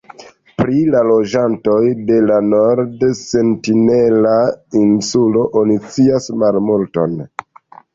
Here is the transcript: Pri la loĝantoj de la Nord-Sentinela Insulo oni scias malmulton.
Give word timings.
Pri 0.61 0.79
la 0.95 1.01
loĝantoj 1.09 1.75
de 2.07 2.17
la 2.31 2.39
Nord-Sentinela 2.47 4.35
Insulo 4.85 5.49
oni 5.65 5.81
scias 5.89 6.37
malmulton. 6.45 7.21